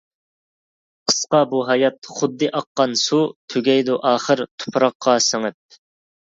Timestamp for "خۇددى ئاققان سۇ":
2.15-3.21